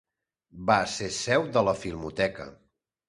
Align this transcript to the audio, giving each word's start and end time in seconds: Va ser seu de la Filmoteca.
Va 0.69 0.77
ser 0.95 1.09
seu 1.17 1.45
de 1.59 1.63
la 1.69 1.77
Filmoteca. 1.83 2.49